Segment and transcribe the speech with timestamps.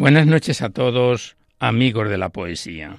[0.00, 2.96] Buenas noches a todos, amigos de la poesía.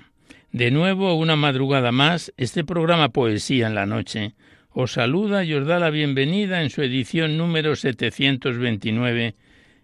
[0.52, 4.35] De nuevo, una madrugada más, este programa Poesía en la Noche
[4.69, 9.33] os saluda y os da la bienvenida en su edición número 729,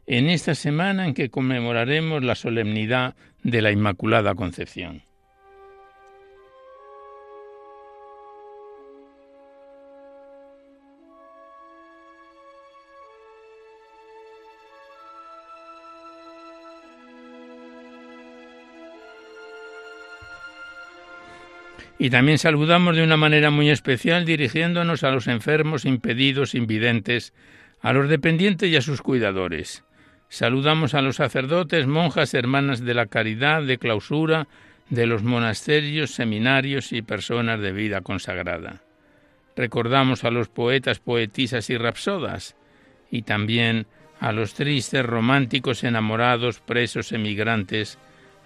[0.06, 5.07] en esta semana en que conmemoraremos la solemnidad de la Inmaculada Concepción.
[22.00, 27.34] Y también saludamos de una manera muy especial dirigiéndonos a los enfermos, impedidos, invidentes,
[27.82, 29.84] a los dependientes y a sus cuidadores.
[30.30, 34.48] Saludamos a los sacerdotes, monjas, hermanas de la caridad, de clausura,
[34.90, 38.82] de los monasterios, seminarios y personas de vida consagrada.
[39.56, 42.56] Recordamos a los poetas, poetisas y rapsodas,
[43.10, 43.88] y también
[44.20, 47.98] a los tristes, románticos, enamorados, presos, emigrantes,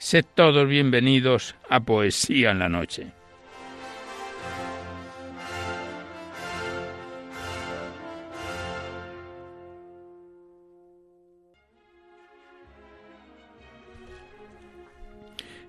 [0.00, 3.08] Sed todos bienvenidos a Poesía en la Noche.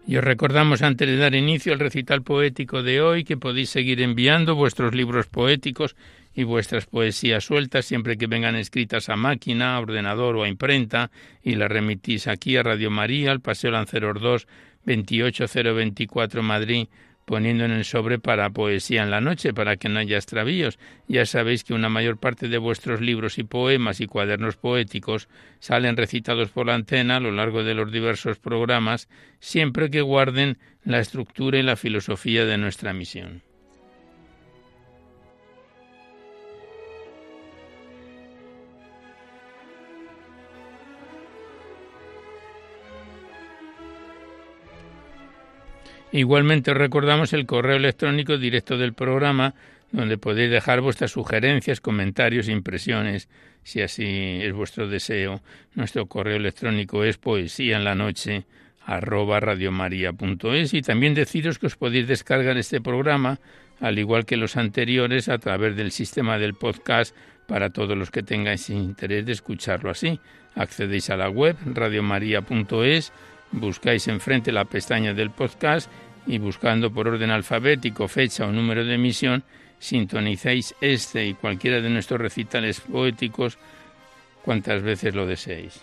[0.05, 3.99] Y os recordamos antes de dar inicio al recital poético de hoy que podéis seguir
[3.99, 5.95] enviando vuestros libros poéticos
[6.33, 11.11] y vuestras poesías sueltas siempre que vengan escritas a máquina, a ordenador o a imprenta
[11.43, 14.47] y las remitís aquí a Radio María, al Paseo Lanceros 2,
[14.85, 16.87] 28024 Madrid,
[17.25, 20.79] poniendo en el sobre para poesía en la noche, para que no haya extravíos.
[21.07, 25.29] Ya sabéis que una mayor parte de vuestros libros y poemas y cuadernos poéticos
[25.59, 30.57] salen recitados por la antena a lo largo de los diversos programas, siempre que guarden
[30.83, 33.43] la estructura y la filosofía de nuestra misión.
[46.11, 49.53] Igualmente os recordamos el correo electrónico directo del programa,
[49.91, 53.29] donde podéis dejar vuestras sugerencias, comentarios, impresiones,
[53.63, 55.41] si así es vuestro deseo.
[55.75, 58.45] Nuestro correo electrónico es poesía en la noche
[58.85, 63.39] arroba y también deciros que os podéis descargar este programa,
[63.79, 67.15] al igual que los anteriores, a través del sistema del podcast
[67.47, 70.19] para todos los que tengáis interés de escucharlo así.
[70.55, 73.13] Accedéis a la web radiomaria.es
[73.51, 75.89] buscáis enfrente la pestaña del podcast
[76.27, 79.43] y buscando por orden alfabético fecha o número de emisión,
[79.79, 83.57] sintonizáis este y cualquiera de nuestros recitales poéticos
[84.43, 85.81] cuantas veces lo deseéis.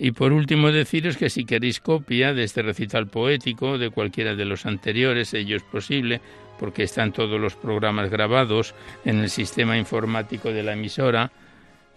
[0.00, 4.44] Y por último deciros que si queréis copia de este recital poético, de cualquiera de
[4.44, 6.20] los anteriores, ello es posible,
[6.58, 8.74] porque están todos los programas grabados
[9.04, 11.32] en el sistema informático de la emisora,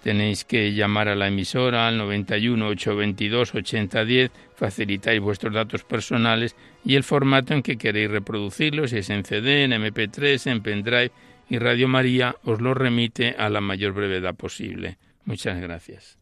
[0.04, 6.96] tenéis que llamar a la emisora al 91 822 8010, facilitáis vuestros datos personales y
[6.96, 11.12] el formato en que queréis reproducirlos, si es en CD, en MP3, en pendrive,
[11.50, 16.21] y Radio María os lo remite a la mayor brevedad posible Muchas gracias.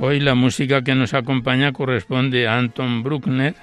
[0.00, 3.54] Hoy la música que nos acompaña corresponde a Anton Bruckner,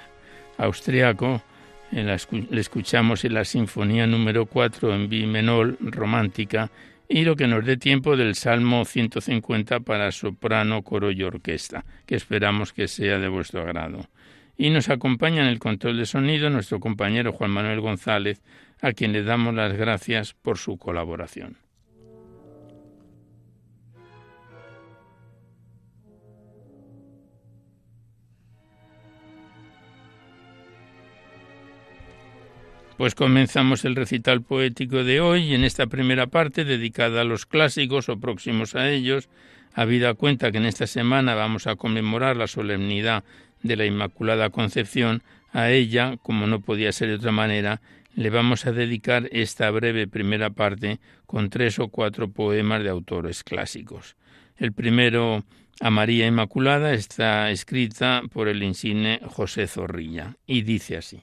[0.58, 1.42] austriaco.
[1.90, 6.70] Le escuchamos en la Sinfonía número 4 en bi menor romántica
[7.08, 12.14] y lo que nos dé tiempo del Salmo 150 para soprano, coro y orquesta, que
[12.14, 14.06] esperamos que sea de vuestro agrado.
[14.56, 18.40] Y nos acompaña en el control de sonido nuestro compañero Juan Manuel González,
[18.80, 21.56] a quien le damos las gracias por su colaboración.
[33.00, 38.10] Pues comenzamos el recital poético de hoy en esta primera parte dedicada a los clásicos
[38.10, 39.30] o próximos a ellos,
[39.72, 43.24] habida cuenta que en esta semana vamos a conmemorar la solemnidad
[43.62, 47.80] de la Inmaculada Concepción, a ella, como no podía ser de otra manera,
[48.14, 53.42] le vamos a dedicar esta breve primera parte con tres o cuatro poemas de autores
[53.44, 54.14] clásicos.
[54.58, 55.42] El primero,
[55.80, 61.22] a María Inmaculada, está escrita por el insigne José Zorrilla y dice así.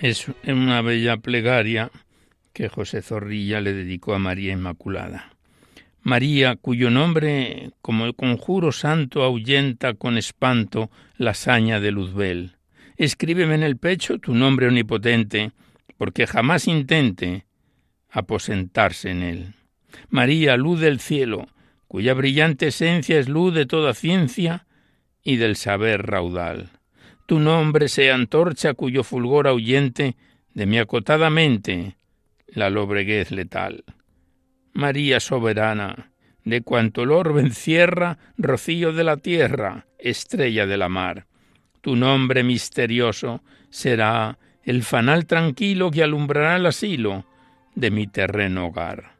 [0.00, 1.90] Es una bella plegaria
[2.54, 5.34] que José Zorrilla le dedicó a María Inmaculada.
[6.00, 12.56] María, cuyo nombre, como el conjuro santo, ahuyenta con espanto la saña de Luzbel.
[12.96, 15.52] Escríbeme en el pecho tu nombre omnipotente,
[15.98, 17.44] porque jamás intente
[18.08, 19.54] aposentarse en él.
[20.08, 21.46] María, luz del cielo,
[21.88, 24.66] cuya brillante esencia es luz de toda ciencia
[25.22, 26.79] y del saber raudal
[27.30, 30.16] tu nombre sea antorcha cuyo fulgor ahuyente
[30.52, 31.94] de mi acotada mente
[32.48, 33.84] la lobreguez letal.
[34.72, 36.10] María soberana,
[36.44, 41.26] de cuanto el orbe encierra, rocío de la tierra, estrella de la mar.
[41.82, 47.26] Tu nombre misterioso será el fanal tranquilo que alumbrará el asilo
[47.76, 49.18] de mi terreno hogar.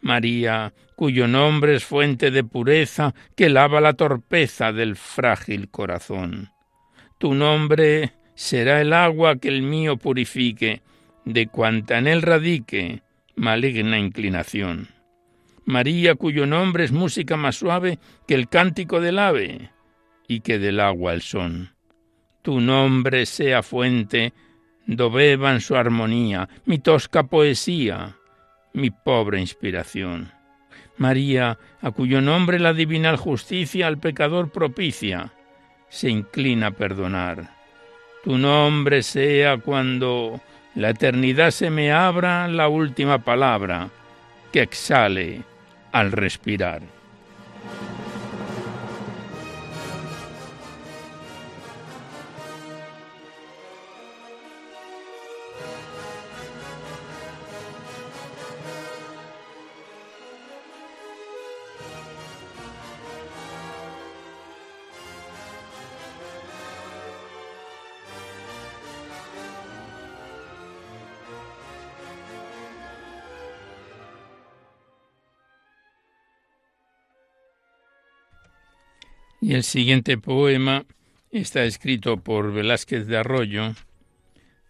[0.00, 6.52] María, cuyo nombre es fuente de pureza que lava la torpeza del frágil corazón.
[7.18, 10.82] Tu nombre será el agua que el mío purifique,
[11.24, 13.02] de cuanta en él radique
[13.34, 14.88] maligna inclinación.
[15.64, 19.70] María, cuyo nombre es música más suave que el cántico del ave
[20.26, 21.74] y que del agua el son.
[22.42, 24.32] Tu nombre sea fuente,
[24.86, 28.16] do beban su armonía, mi tosca poesía,
[28.72, 30.32] mi pobre inspiración.
[30.96, 35.32] María, a cuyo nombre la divinal justicia al pecador propicia,
[35.88, 37.50] se inclina a perdonar.
[38.24, 40.40] Tu nombre sea cuando
[40.74, 43.88] la eternidad se me abra la última palabra
[44.52, 45.42] que exhale
[45.92, 46.97] al respirar.
[79.48, 80.84] Y el siguiente poema
[81.30, 83.72] está escrito por Velázquez de Arroyo,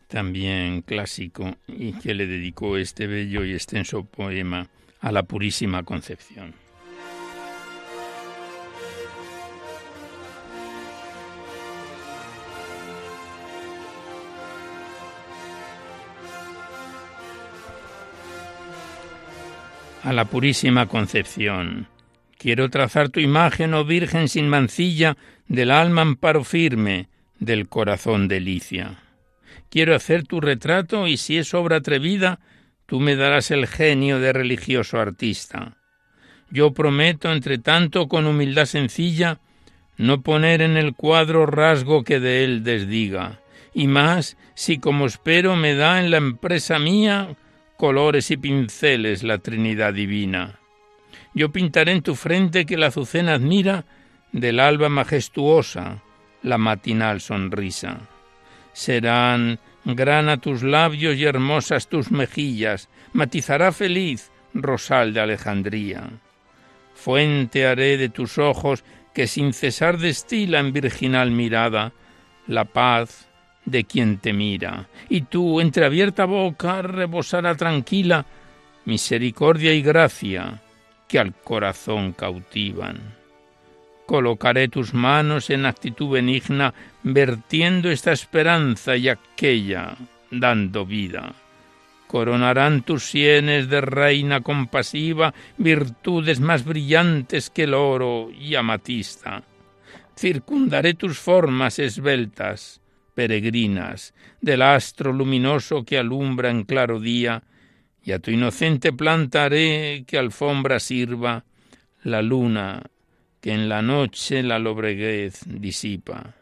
[0.06, 4.68] también clásico, y que le dedicó este bello y extenso poema
[5.00, 6.54] a la Purísima Concepción.
[20.04, 21.88] A la Purísima Concepción
[22.38, 25.16] Quiero trazar tu imagen, oh Virgen sin mancilla,
[25.48, 27.08] del alma amparo firme,
[27.40, 29.02] del corazón delicia.
[29.70, 32.38] Quiero hacer tu retrato y si es obra atrevida,
[32.86, 35.76] tú me darás el genio de religioso artista.
[36.50, 39.40] Yo prometo, entre tanto, con humildad sencilla,
[39.96, 43.40] no poner en el cuadro rasgo que de él desdiga,
[43.74, 47.36] y más si como espero me da en la empresa mía
[47.76, 50.58] colores y pinceles la Trinidad divina.
[51.34, 53.84] Yo pintaré en tu frente que la azucena admira
[54.32, 56.02] del alba majestuosa
[56.42, 57.98] la matinal sonrisa.
[58.72, 66.10] Serán grana tus labios y hermosas tus mejillas, matizará feliz rosal de Alejandría.
[66.94, 71.92] Fuente haré de tus ojos que sin cesar destila en virginal mirada
[72.46, 73.28] la paz
[73.64, 78.24] de quien te mira, y tú, entre abierta boca, rebosará tranquila
[78.86, 80.62] misericordia y gracia
[81.08, 83.16] que al corazón cautivan.
[84.06, 86.72] Colocaré tus manos en actitud benigna,
[87.02, 89.96] vertiendo esta esperanza y aquella,
[90.30, 91.34] dando vida.
[92.06, 99.42] Coronarán tus sienes de reina compasiva virtudes más brillantes que el oro y amatista.
[100.16, 102.80] Circundaré tus formas esbeltas,
[103.14, 107.42] peregrinas, del astro luminoso que alumbra en claro día,
[108.08, 111.44] y a tu inocente planta haré que alfombra sirva
[112.04, 112.82] la luna
[113.42, 116.34] que en la noche la lobreguez disipa.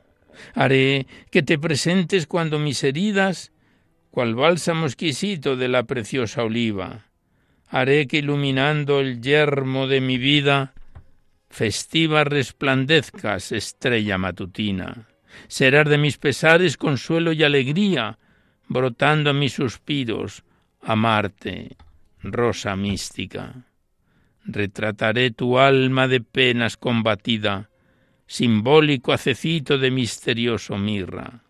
[0.54, 3.50] Haré que te presentes cuando mis heridas,
[4.12, 7.06] cual bálsamo exquisito de la preciosa oliva.
[7.66, 10.72] Haré que iluminando el yermo de mi vida,
[11.50, 15.08] festiva resplandezcas, estrella matutina.
[15.48, 18.20] Serás de mis pesares consuelo y alegría,
[18.68, 20.44] brotando a mis suspiros,
[20.86, 21.76] amarte,
[22.22, 23.66] rosa mística.
[24.44, 27.70] Retrataré tu alma de penas combatida,
[28.28, 31.42] simbólico acecito de misterioso mirra.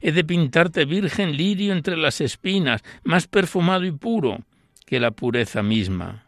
[0.00, 4.40] He de pintarte virgen lirio entre las espinas, más perfumado y puro
[4.86, 6.24] que la pureza misma.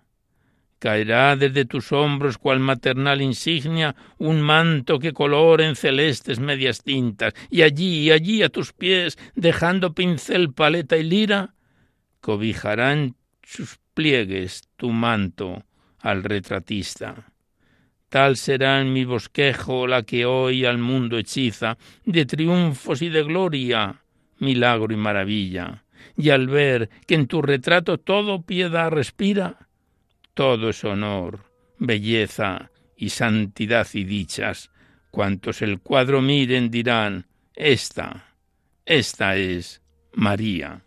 [0.79, 7.33] Caerá desde tus hombros cual maternal insignia un manto que colore en celestes medias tintas,
[7.51, 11.55] y allí, allí a tus pies, dejando pincel, paleta y lira,
[12.21, 15.65] cobijarán sus pliegues tu manto
[15.99, 17.33] al retratista.
[18.09, 23.23] Tal será en mi bosquejo la que hoy al mundo hechiza, de triunfos y de
[23.23, 24.03] gloria,
[24.39, 25.85] milagro y maravilla.
[26.17, 29.69] Y al ver que en tu retrato todo piedad respira,
[30.35, 31.45] todo es honor,
[31.79, 34.71] belleza y santidad y dichas,
[35.11, 38.35] cuantos el cuadro miren dirán, esta,
[38.85, 39.83] esta es
[40.15, 40.83] María.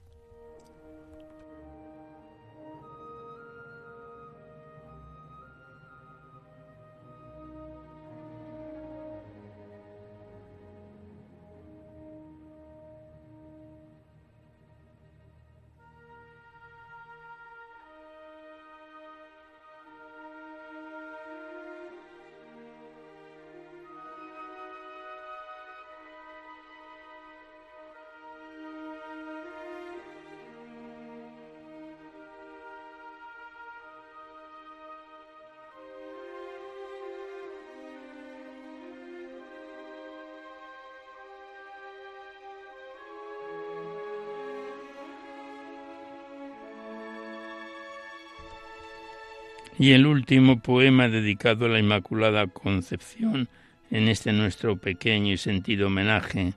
[49.83, 53.49] Y el último poema dedicado a la Inmaculada Concepción
[53.91, 56.53] en este nuestro pequeño y sentido homenaje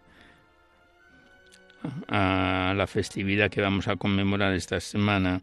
[2.06, 5.42] a la festividad que vamos a conmemorar esta semana.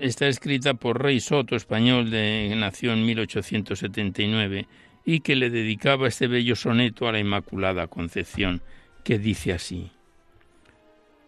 [0.00, 4.66] Está escrita por Rey Soto, español de nació en 1879
[5.04, 8.62] y que le dedicaba este bello soneto a la Inmaculada Concepción,
[9.04, 9.90] que dice así: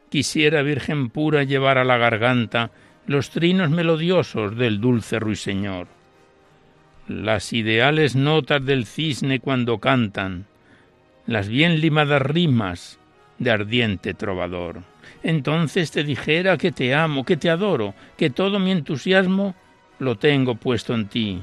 [0.08, 2.70] Quisiera, Virgen pura, llevar a la garganta
[3.06, 5.86] los trinos melodiosos del dulce ruiseñor,
[7.06, 10.46] las ideales notas del cisne cuando cantan,
[11.26, 12.98] las bien limadas rimas
[13.38, 14.82] de ardiente trovador.
[15.22, 19.54] Entonces te dijera que te amo, que te adoro, que todo mi entusiasmo
[20.00, 21.42] lo tengo puesto en ti,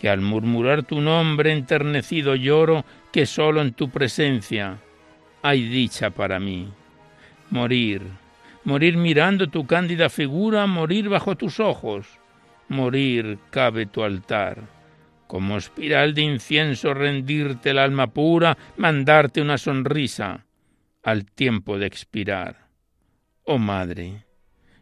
[0.00, 4.78] que al murmurar tu nombre enternecido lloro, que solo en tu presencia
[5.42, 6.68] hay dicha para mí.
[7.50, 8.02] Morir,
[8.68, 12.06] morir mirando tu cándida figura, morir bajo tus ojos,
[12.68, 14.68] morir cabe tu altar.
[15.26, 20.44] Como espiral de incienso rendirte el alma pura, mandarte una sonrisa
[21.02, 22.68] al tiempo de expirar.
[23.44, 24.26] Oh madre,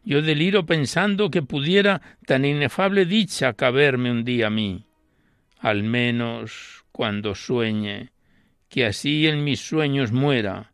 [0.03, 4.85] yo deliro pensando que pudiera tan inefable dicha caberme un día a mí,
[5.61, 8.11] al menos cuando sueñe,
[8.69, 10.73] que así en mis sueños muera,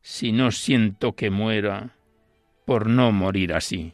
[0.00, 1.96] si no siento que muera
[2.64, 3.92] por no morir así.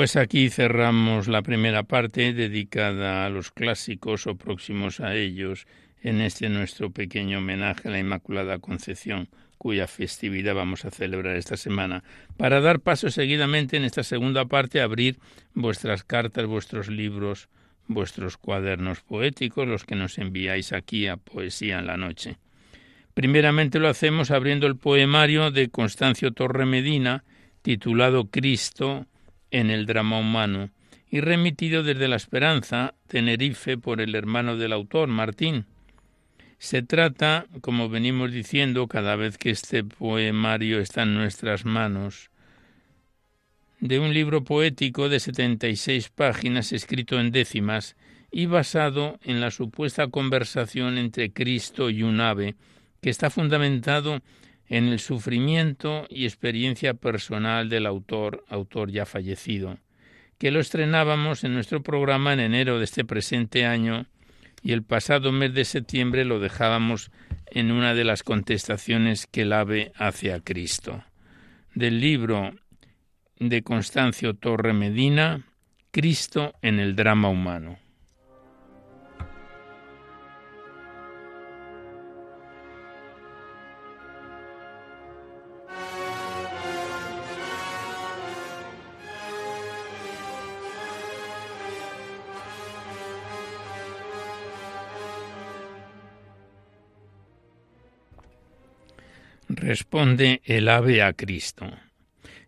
[0.00, 5.66] Pues aquí cerramos la primera parte dedicada a los clásicos o próximos a ellos
[6.00, 9.28] en este nuestro pequeño homenaje a la Inmaculada Concepción,
[9.58, 12.02] cuya festividad vamos a celebrar esta semana,
[12.38, 15.18] para dar paso seguidamente en esta segunda parte a abrir
[15.52, 17.50] vuestras cartas, vuestros libros,
[17.86, 22.38] vuestros cuadernos poéticos, los que nos enviáis aquí a Poesía en la Noche.
[23.12, 27.22] Primeramente lo hacemos abriendo el poemario de Constancio Torre Medina,
[27.60, 29.06] titulado Cristo,
[29.50, 30.70] en el drama humano
[31.10, 35.66] y remitido desde La Esperanza, Tenerife, por el hermano del autor, Martín.
[36.58, 42.30] Se trata, como venimos diciendo cada vez que este poemario está en nuestras manos,
[43.80, 47.96] de un libro poético de 76 páginas escrito en décimas
[48.30, 52.54] y basado en la supuesta conversación entre Cristo y un ave,
[53.00, 54.20] que está fundamentado
[54.70, 59.78] en el sufrimiento y experiencia personal del autor, autor ya fallecido,
[60.38, 64.06] que lo estrenábamos en nuestro programa en enero de este presente año
[64.62, 67.10] y el pasado mes de septiembre lo dejábamos
[67.46, 71.02] en una de las contestaciones que el ave hace a Cristo.
[71.74, 72.54] Del libro
[73.40, 75.46] de Constancio Torre Medina,
[75.90, 77.79] Cristo en el drama humano.
[99.60, 101.66] Responde el ave a Cristo.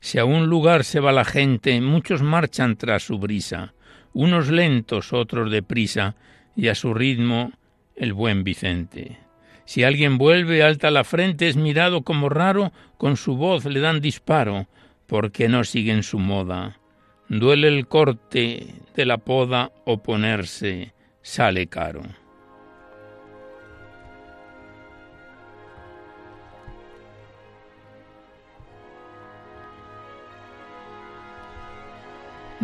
[0.00, 3.74] Si a un lugar se va la gente, muchos marchan tras su brisa,
[4.14, 6.16] unos lentos, otros deprisa,
[6.56, 7.52] y a su ritmo
[7.96, 9.18] el buen Vicente.
[9.66, 14.00] Si alguien vuelve alta la frente, es mirado como raro, con su voz le dan
[14.00, 14.68] disparo,
[15.06, 16.78] porque no siguen su moda.
[17.28, 22.21] Duele el corte de la poda, oponerse sale caro.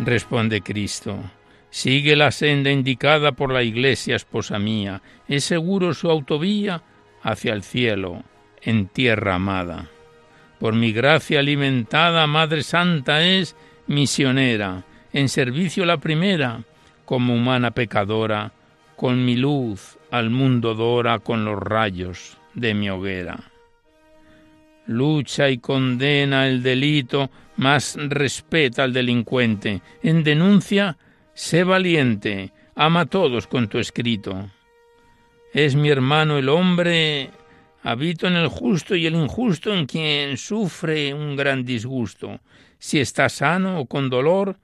[0.05, 1.19] Responde Cristo.
[1.69, 5.01] Sigue la senda indicada por la Iglesia, esposa mía.
[5.27, 6.81] Es seguro su autovía
[7.21, 8.23] hacia el cielo,
[8.61, 9.89] en tierra amada.
[10.57, 13.57] Por mi gracia alimentada, Madre Santa es
[13.87, 16.63] misionera, en servicio la primera,
[17.03, 18.53] como humana pecadora,
[18.95, 23.48] con mi luz al mundo dora con los rayos de mi hoguera.
[24.89, 29.83] Lucha y condena el delito más respeta al delincuente.
[30.01, 30.97] En denuncia,
[31.35, 34.49] sé valiente, ama a todos con tu escrito.
[35.53, 37.29] Es mi hermano el hombre,
[37.83, 42.39] habito en el justo y el injusto en quien sufre un gran disgusto.
[42.79, 44.57] Si está sano o con dolor,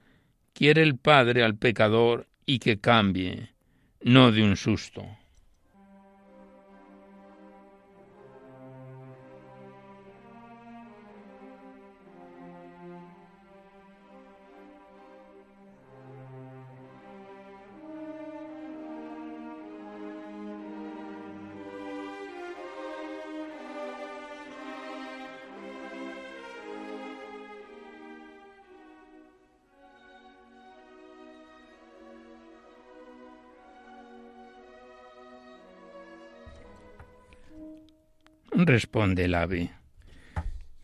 [0.52, 3.50] quiere el Padre al pecador y que cambie,
[4.02, 5.06] no de un susto.
[38.64, 39.70] Responde el ave.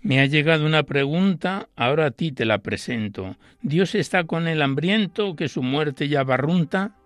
[0.00, 3.37] Me ha llegado una pregunta, ahora a ti te la presento.
[3.62, 6.96] ¿Dios está con el hambriento que su muerte ya barrunta?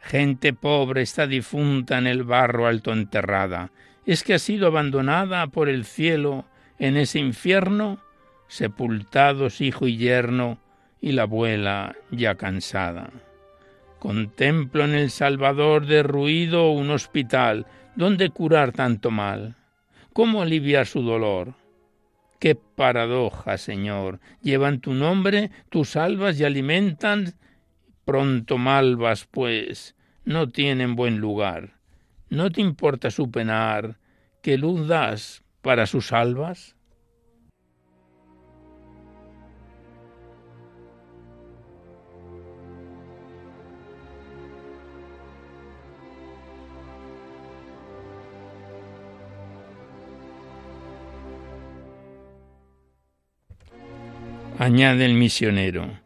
[0.00, 3.72] Gente pobre está difunta en el barro alto enterrada.
[4.04, 6.44] ¿Es que ha sido abandonada por el cielo
[6.78, 7.98] en ese infierno?
[8.48, 10.58] Sepultados hijo y yerno
[11.00, 13.10] y la abuela ya cansada.
[13.98, 19.56] Contemplo en el Salvador derruido un hospital donde curar tanto mal.
[20.12, 21.54] ¿Cómo aliviar su dolor?
[22.38, 24.20] Qué paradoja, Señor.
[24.42, 27.34] Llevan tu nombre, tus salvas y alimentan.
[28.04, 29.94] Pronto malvas, pues,
[30.24, 31.78] no tienen buen lugar.
[32.28, 33.96] ¿No te importa su penar?
[34.42, 36.76] ¿Qué luz das para sus almas?
[54.62, 55.98] Añade el misionero.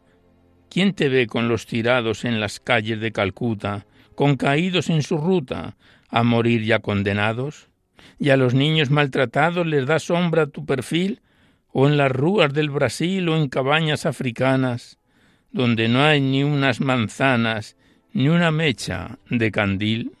[0.71, 5.19] ¿Quién te ve con los tirados en las calles de Calcuta, con caídos en su
[5.19, 5.77] ruta,
[6.09, 7.69] a morir ya condenados?
[8.17, 11.21] ¿Y a los niños maltratados les da sombra tu perfil?
[11.71, 14.97] ¿O en las rúas del Brasil o en cabañas africanas?
[15.51, 17.75] donde no hay ni unas manzanas,
[18.11, 20.16] ni una mecha de candil?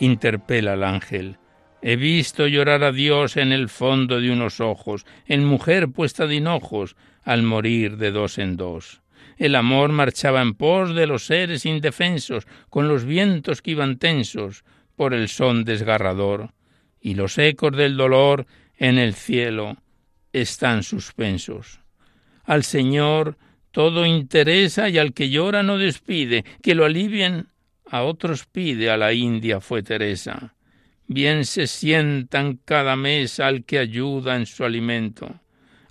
[0.00, 1.38] Interpela al ángel.
[1.82, 6.36] He visto llorar a Dios en el fondo de unos ojos, en mujer puesta de
[6.36, 9.02] hinojos, al morir de dos en dos.
[9.36, 14.64] El amor marchaba en pos de los seres indefensos, con los vientos que iban tensos
[14.96, 16.50] por el son desgarrador,
[17.00, 18.46] y los ecos del dolor
[18.78, 19.76] en el cielo
[20.32, 21.80] están suspensos.
[22.44, 23.36] Al Señor
[23.70, 27.48] todo interesa y al que llora no despide, que lo alivien
[27.94, 30.56] a otros pide a la India fue Teresa.
[31.06, 35.40] Bien se sientan cada mes al que ayuda en su alimento,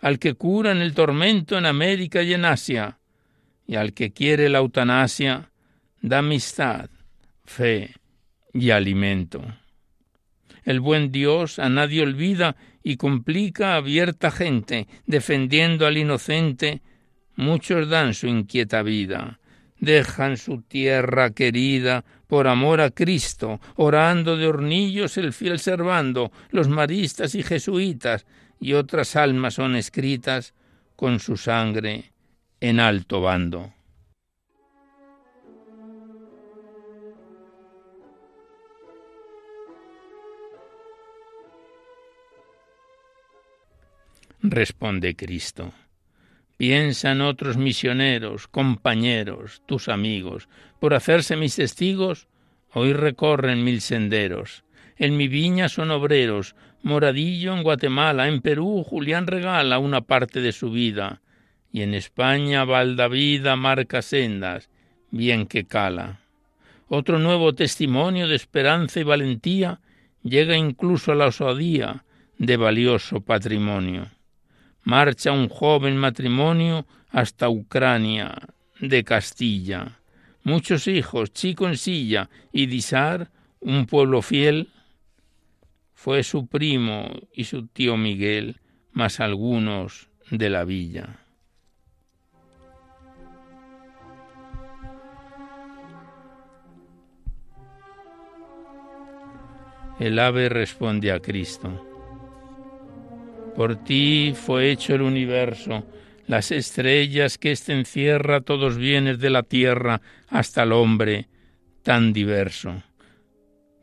[0.01, 2.97] al que cura en el tormento en América y en Asia,
[3.65, 5.49] y al que quiere la eutanasia,
[6.01, 6.89] da amistad,
[7.45, 7.93] fe
[8.53, 9.41] y alimento.
[10.65, 16.81] El buen Dios a nadie olvida y complica abierta gente, defendiendo al inocente,
[17.37, 19.39] muchos dan su inquieta vida,
[19.83, 26.69] dejan su tierra querida por amor a Cristo, orando de hornillos el fiel servando, los
[26.69, 28.25] maristas y jesuitas,
[28.59, 30.53] y otras almas son escritas
[30.95, 32.13] con su sangre
[32.61, 33.73] en alto bando.
[44.41, 45.73] Responde Cristo.
[46.57, 50.47] Piensan otros misioneros, compañeros, tus amigos,
[50.79, 52.27] por hacerse mis testigos,
[52.71, 54.63] hoy recorren mil senderos.
[54.97, 60.51] En mi viña son obreros, Moradillo en Guatemala, en Perú Julián regala una parte de
[60.51, 61.21] su vida,
[61.71, 64.69] y en España Valdavida marca sendas,
[65.09, 66.19] bien que cala.
[66.87, 69.79] Otro nuevo testimonio de esperanza y valentía
[70.21, 72.03] llega incluso a la osadía
[72.37, 74.09] de valioso patrimonio
[74.83, 78.35] marcha un joven matrimonio hasta Ucrania
[78.79, 79.99] de Castilla.
[80.43, 84.69] Muchos hijos, chico en silla, y Disar, un pueblo fiel,
[85.93, 88.59] fue su primo y su tío Miguel,
[88.91, 91.19] más algunos de la villa.
[99.99, 101.92] El ave responde a Cristo.
[103.55, 105.85] Por ti fue hecho el universo,
[106.25, 111.27] las estrellas que éste encierra, todos bienes de la tierra, hasta el hombre
[111.83, 112.81] tan diverso.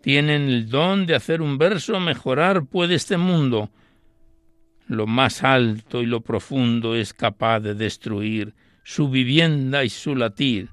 [0.02, 3.70] Tienen el don de hacer un verso mejorar puede este mundo.
[4.88, 10.70] Lo más alto y lo profundo es capaz de destruir su vivienda y su latir,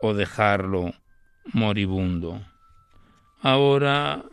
[0.00, 0.94] o dejarlo
[1.52, 2.40] moribundo.
[3.42, 4.24] Ahora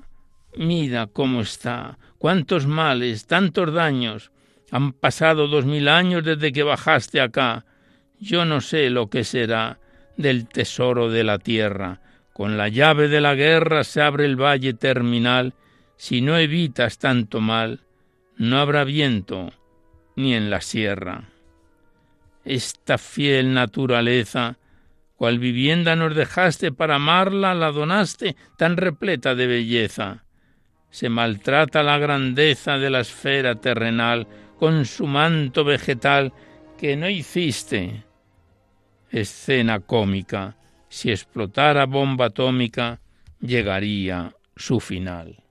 [0.57, 4.31] mira cómo está, cuántos males, tantos daños.
[4.71, 7.65] Han pasado dos mil años desde que bajaste acá.
[8.19, 9.79] Yo no sé lo que será
[10.17, 12.01] del tesoro de la tierra.
[12.33, 15.53] Con la llave de la guerra se abre el valle terminal.
[15.95, 17.81] Si no evitas tanto mal,
[18.35, 19.51] no habrá viento
[20.15, 21.29] ni en la sierra.
[22.43, 24.57] Esta fiel naturaleza,
[25.15, 30.23] cual vivienda nos dejaste para amarla, la donaste tan repleta de belleza
[30.89, 36.33] se maltrata la grandeza de la esfera terrenal con su manto vegetal
[36.77, 38.03] que no hiciste.
[39.09, 40.57] Escena cómica,
[40.89, 42.99] si explotara bomba atómica,
[43.39, 45.46] llegaría su final.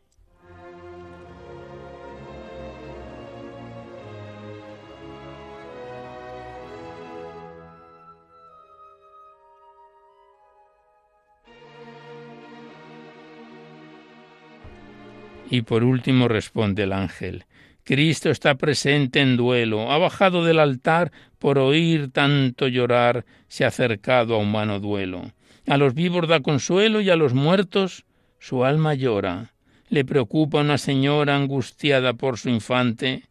[15.50, 17.44] Y por último responde el ángel,
[17.84, 23.68] Cristo está presente en duelo, ha bajado del altar por oír tanto llorar, se ha
[23.68, 25.30] acercado a humano duelo.
[25.68, 28.04] A los vivos da consuelo y a los muertos
[28.40, 29.52] su alma llora.
[29.88, 33.22] Le preocupa una señora angustiada por su infante,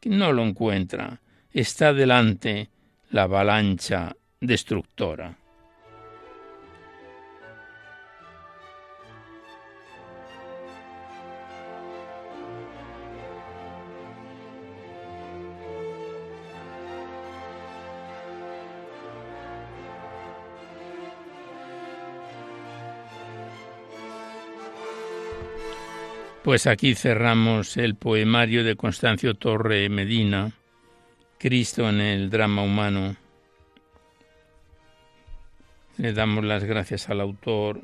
[0.00, 1.20] que no lo encuentra.
[1.52, 2.70] Está delante
[3.10, 5.38] la avalancha destructora.
[26.44, 30.50] Pues aquí cerramos el poemario de Constancio Torre Medina,
[31.38, 33.14] Cristo en el drama humano,
[35.98, 37.82] Le damos las gracias al autor,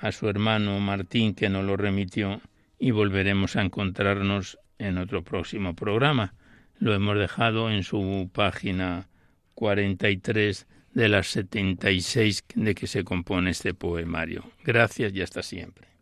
[0.00, 2.42] a su hermano Martín que nos lo remitió
[2.78, 6.34] y volveremos a encontrarnos en otro próximo programa.
[6.78, 9.08] Lo hemos dejado en su página
[9.54, 14.44] 43 de las 76 de que se compone este poemario.
[14.62, 15.97] Gracias y hasta siempre.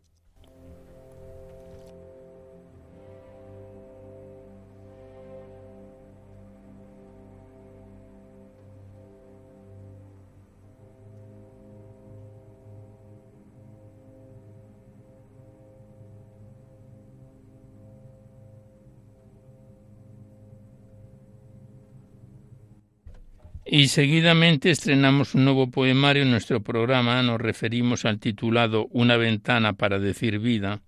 [23.68, 27.20] Y seguidamente estrenamos un nuevo poemario en nuestro programa.
[27.24, 30.82] Nos referimos al titulado Una ventana para decir vida,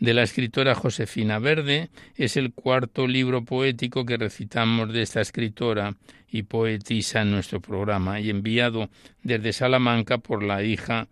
[0.00, 1.90] de la escritora Josefina Verde.
[2.14, 5.94] Es el cuarto libro poético que recitamos de esta escritora
[6.30, 8.88] y poetisa en nuestro programa y enviado
[9.22, 11.08] desde Salamanca por la hija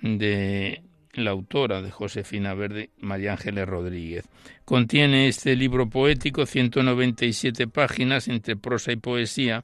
[0.00, 0.80] de
[1.12, 4.24] la autora de Josefina Verde, María Ángeles Rodríguez.
[4.64, 9.62] Contiene este libro poético 197 páginas entre prosa y poesía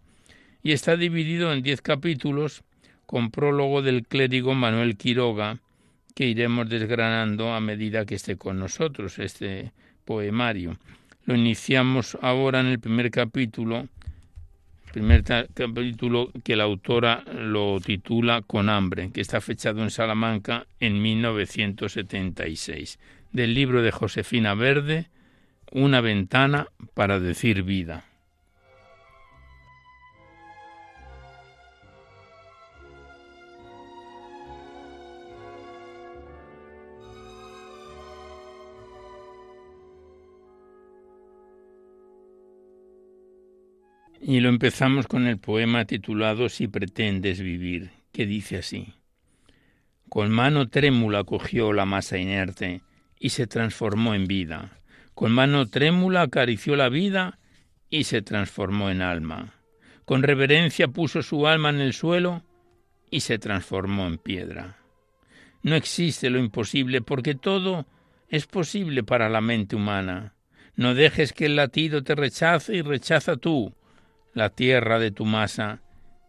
[0.66, 2.64] y está dividido en diez capítulos
[3.06, 5.60] con prólogo del clérigo Manuel Quiroga,
[6.12, 9.70] que iremos desgranando a medida que esté con nosotros este
[10.04, 10.76] poemario.
[11.24, 13.86] Lo iniciamos ahora en el primer capítulo,
[14.92, 21.00] primer capítulo que la autora lo titula Con hambre, que está fechado en Salamanca en
[21.00, 22.98] 1976,
[23.30, 25.10] del libro de Josefina Verde,
[25.70, 28.05] Una ventana para decir vida.
[44.28, 48.92] Y lo empezamos con el poema titulado Si pretendes vivir, que dice así.
[50.08, 52.82] Con mano trémula cogió la masa inerte
[53.20, 54.80] y se transformó en vida.
[55.14, 57.38] Con mano trémula acarició la vida
[57.88, 59.54] y se transformó en alma.
[60.04, 62.42] Con reverencia puso su alma en el suelo
[63.12, 64.78] y se transformó en piedra.
[65.62, 67.86] No existe lo imposible porque todo
[68.28, 70.34] es posible para la mente humana.
[70.74, 73.72] No dejes que el latido te rechace y rechaza tú
[74.36, 75.80] la tierra de tu masa,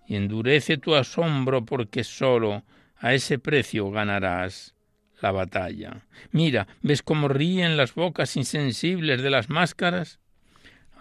[0.07, 2.63] y endurece tu asombro porque solo
[2.95, 4.75] a ese precio ganarás
[5.21, 6.05] la batalla.
[6.31, 10.21] Mira, ¿ves cómo ríen las bocas insensibles de las máscaras?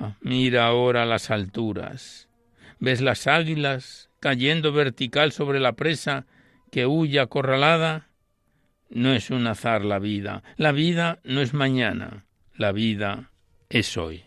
[0.00, 2.28] Ah, mira ahora las alturas.
[2.80, 6.26] ¿Ves las águilas cayendo vertical sobre la presa
[6.72, 8.08] que huye acorralada?
[8.90, 10.42] No es un azar la vida.
[10.56, 12.26] La vida no es mañana.
[12.56, 13.30] La vida
[13.68, 14.24] es hoy.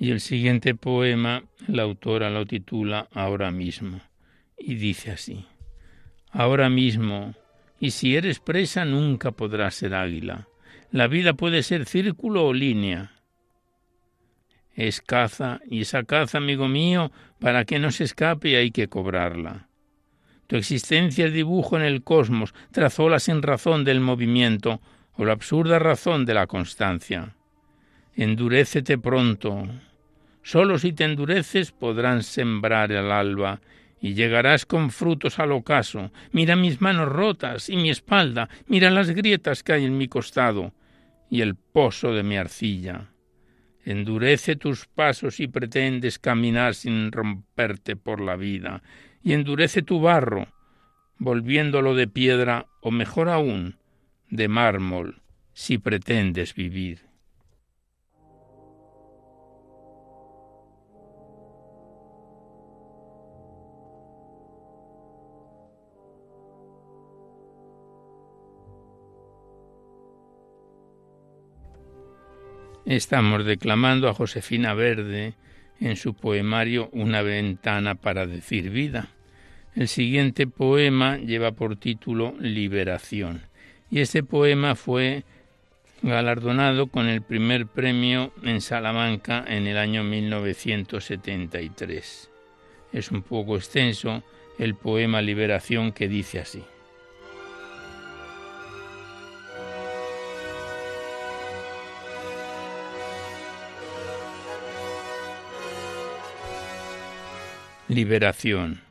[0.00, 4.00] Y el siguiente poema, la autora lo titula Ahora mismo,
[4.56, 5.44] y dice así,
[6.30, 7.34] Ahora mismo,
[7.78, 10.48] y si eres presa nunca podrás ser águila.
[10.90, 13.12] La vida puede ser círculo o línea.
[14.74, 19.68] Es caza, y esa caza, amigo mío, para que no se escape hay que cobrarla.
[20.46, 24.80] Tu existencia es dibujo en el cosmos, trazó la sin razón del movimiento
[25.12, 27.36] o la absurda razón de la constancia.
[28.14, 29.68] Endurécete pronto,
[30.42, 33.60] Solo si te endureces podrán sembrar el alba
[34.00, 36.10] y llegarás con frutos al ocaso.
[36.32, 40.72] Mira mis manos rotas y mi espalda, mira las grietas que hay en mi costado
[41.28, 43.10] y el pozo de mi arcilla.
[43.84, 48.82] Endurece tus pasos si pretendes caminar sin romperte por la vida,
[49.22, 50.48] y endurece tu barro,
[51.18, 53.76] volviéndolo de piedra o mejor aún,
[54.28, 55.22] de mármol,
[55.54, 57.09] si pretendes vivir.
[72.90, 75.34] Estamos declamando a Josefina Verde
[75.78, 79.10] en su poemario Una ventana para decir vida.
[79.76, 83.42] El siguiente poema lleva por título Liberación
[83.92, 85.22] y este poema fue
[86.02, 92.28] galardonado con el primer premio en Salamanca en el año 1973.
[92.92, 94.24] Es un poco extenso
[94.58, 96.64] el poema Liberación que dice así.
[107.90, 108.82] Liberación.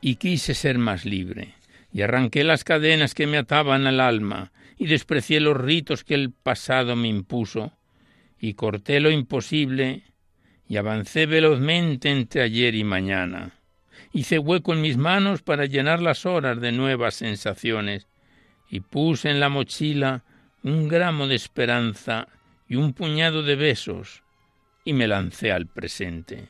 [0.00, 1.54] Y quise ser más libre,
[1.92, 6.32] y arranqué las cadenas que me ataban al alma, y desprecié los ritos que el
[6.32, 7.72] pasado me impuso,
[8.38, 10.02] y corté lo imposible,
[10.68, 13.52] y avancé velozmente entre ayer y mañana.
[14.12, 18.08] Hice hueco en mis manos para llenar las horas de nuevas sensaciones,
[18.68, 20.24] y puse en la mochila
[20.64, 22.26] un gramo de esperanza
[22.68, 24.24] y un puñado de besos,
[24.84, 26.48] y me lancé al presente.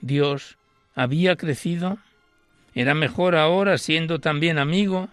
[0.00, 0.58] Dios
[0.94, 1.98] había crecido.
[2.74, 5.08] ¿Era mejor ahora siendo también amigo?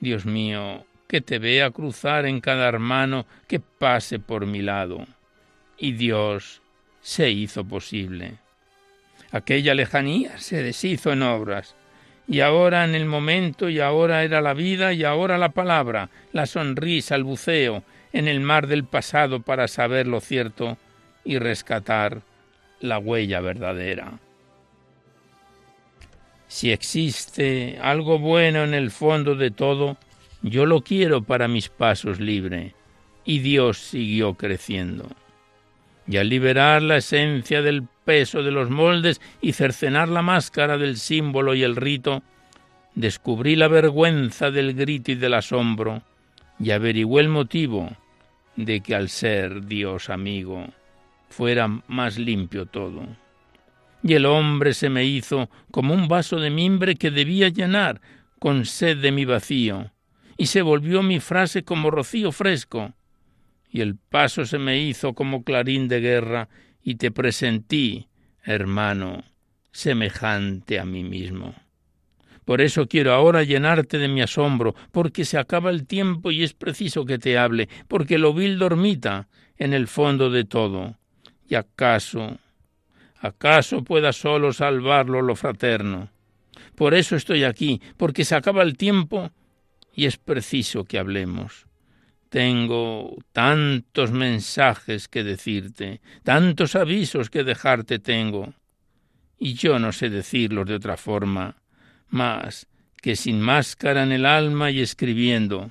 [0.00, 5.06] Dios mío, que te vea cruzar en cada hermano que pase por mi lado.
[5.78, 6.62] Y Dios
[7.00, 8.34] se hizo posible.
[9.30, 11.74] Aquella lejanía se deshizo en obras,
[12.26, 16.46] y ahora en el momento, y ahora era la vida, y ahora la palabra, la
[16.46, 20.78] sonrisa, el buceo, en el mar del pasado para saber lo cierto
[21.24, 22.22] y rescatar
[22.80, 24.20] la huella verdadera.
[26.48, 29.96] Si existe algo bueno en el fondo de todo,
[30.42, 32.74] yo lo quiero para mis pasos libre.
[33.24, 35.08] Y Dios siguió creciendo.
[36.06, 40.98] Y al liberar la esencia del peso de los moldes y cercenar la máscara del
[40.98, 42.22] símbolo y el rito,
[42.94, 46.02] descubrí la vergüenza del grito y del asombro,
[46.60, 47.90] y averigüé el motivo
[48.56, 50.66] de que al ser Dios amigo
[51.28, 53.06] fuera más limpio todo.
[54.06, 58.02] Y el hombre se me hizo como un vaso de mimbre que debía llenar
[58.38, 59.92] con sed de mi vacío,
[60.36, 62.92] y se volvió mi frase como rocío fresco,
[63.70, 66.50] y el paso se me hizo como clarín de guerra,
[66.82, 68.08] y te presentí,
[68.42, 69.24] hermano,
[69.72, 71.54] semejante a mí mismo.
[72.44, 76.52] Por eso quiero ahora llenarte de mi asombro, porque se acaba el tiempo y es
[76.52, 80.98] preciso que te hable, porque lo vil dormita en el fondo de todo.
[81.48, 82.38] ¿Y acaso,
[83.26, 86.10] acaso pueda solo salvarlo lo fraterno?
[86.74, 89.30] Por eso estoy aquí, porque se acaba el tiempo
[89.94, 91.66] y es preciso que hablemos.
[92.28, 98.54] Tengo tantos mensajes que decirte, tantos avisos que dejarte tengo,
[99.38, 101.62] y yo no sé decirlos de otra forma,
[102.08, 102.66] más
[103.00, 105.70] que sin máscara en el alma y escribiendo.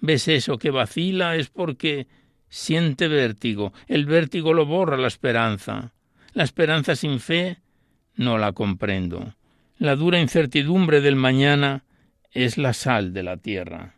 [0.00, 1.36] ¿Ves eso que vacila?
[1.36, 2.06] Es porque
[2.50, 3.72] siente vértigo.
[3.88, 5.94] El vértigo lo borra la esperanza.
[6.34, 7.58] La esperanza sin fe
[8.16, 9.36] no la comprendo.
[9.78, 11.84] La dura incertidumbre del mañana
[12.32, 13.94] es la sal de la tierra.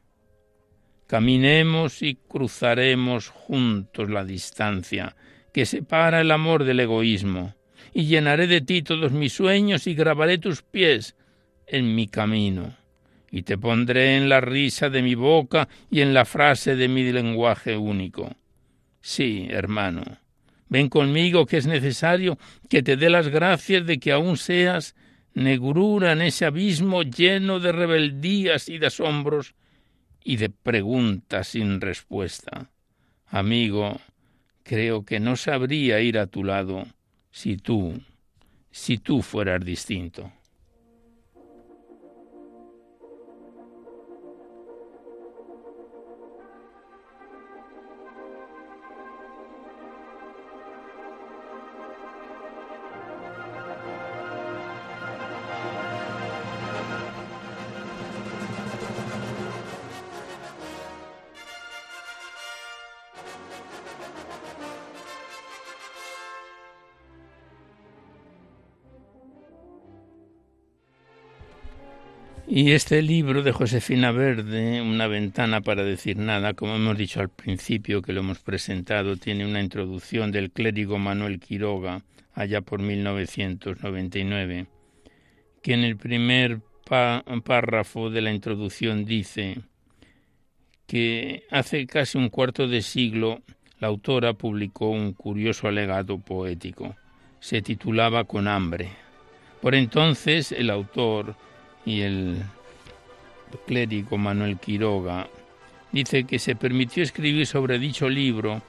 [1.07, 5.17] Caminemos y cruzaremos juntos la distancia
[5.55, 7.55] que separa el amor del egoísmo,
[7.95, 11.17] y llenaré de ti todos mis sueños y grabaré tus pies
[11.67, 12.77] en mi camino,
[13.31, 17.11] y te pondré en la risa de mi boca y en la frase de mi
[17.11, 18.37] lenguaje único.
[19.01, 20.05] Sí, hermano,
[20.69, 24.95] ven conmigo que es necesario que te dé las gracias de que aún seas
[25.35, 29.55] negrura en ese abismo lleno de rebeldías y de asombros
[30.25, 32.71] y de preguntas sin respuesta.
[33.27, 34.01] Amigo,
[34.63, 36.87] creo que no sabría ir a tu lado
[37.31, 38.01] si tú,
[38.71, 40.33] si tú fueras distinto.
[72.59, 77.29] Y este libro de Josefina Verde, Una ventana para decir nada, como hemos dicho al
[77.29, 82.01] principio que lo hemos presentado, tiene una introducción del clérigo Manuel Quiroga,
[82.33, 84.69] allá por 1999,
[85.61, 86.61] que en el primer
[87.45, 89.59] párrafo de la introducción dice
[90.87, 93.43] que hace casi un cuarto de siglo
[93.81, 96.97] la autora publicó un curioso alegato poético.
[97.39, 98.89] Se titulaba Con hambre.
[99.61, 101.37] Por entonces el autor
[101.87, 102.43] y el
[103.67, 105.29] clérigo Manuel Quiroga
[105.93, 108.61] dice que se permitió escribir sobre dicho libro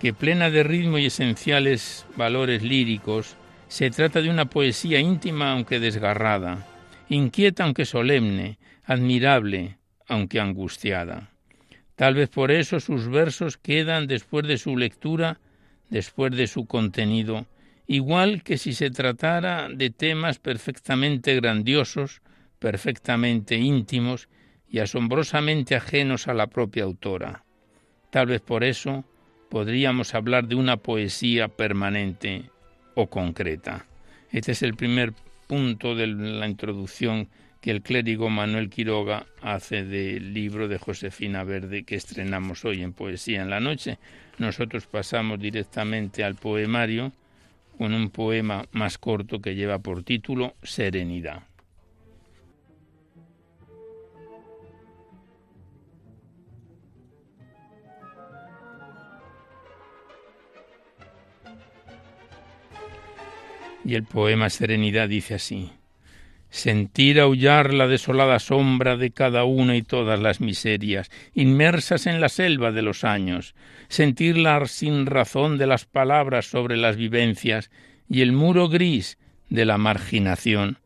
[0.00, 3.36] que plena de ritmo y esenciales valores líricos,
[3.68, 6.66] se trata de una poesía íntima aunque desgarrada,
[7.08, 11.30] inquieta aunque solemne, admirable aunque angustiada.
[11.96, 15.38] Tal vez por eso sus versos quedan después de su lectura,
[15.90, 17.46] después de su contenido,
[17.86, 22.20] igual que si se tratara de temas perfectamente grandiosos,
[22.64, 24.30] perfectamente íntimos
[24.70, 27.44] y asombrosamente ajenos a la propia autora.
[28.08, 29.04] Tal vez por eso
[29.50, 32.48] podríamos hablar de una poesía permanente
[32.94, 33.84] o concreta.
[34.30, 35.12] Este es el primer
[35.46, 37.28] punto de la introducción
[37.60, 42.94] que el clérigo Manuel Quiroga hace del libro de Josefina Verde que estrenamos hoy en
[42.94, 43.98] Poesía en la Noche.
[44.38, 47.12] Nosotros pasamos directamente al poemario
[47.76, 51.42] con un poema más corto que lleva por título Serenidad.
[63.84, 65.70] Y el poema Serenidad dice así
[66.54, 72.28] sentir aullar la desolada sombra de cada una y todas las miserias, inmersas en la
[72.28, 73.56] selva de los años,
[73.88, 77.72] sentir la sin razón de las palabras sobre las vivencias
[78.08, 79.18] y el muro gris
[79.50, 80.78] de la marginación,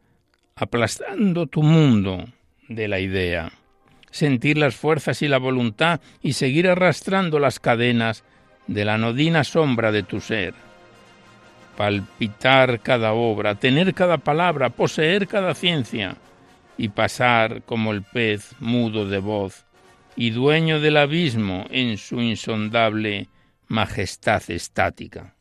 [0.56, 2.24] aplastando tu mundo
[2.66, 3.52] de la idea,
[4.10, 8.24] sentir las fuerzas y la voluntad y seguir arrastrando las cadenas
[8.68, 10.67] de la anodina sombra de tu ser
[11.78, 16.16] palpitar cada obra, tener cada palabra, poseer cada ciencia,
[16.76, 19.64] y pasar como el pez mudo de voz,
[20.16, 23.28] y dueño del abismo en su insondable
[23.68, 25.36] majestad estática.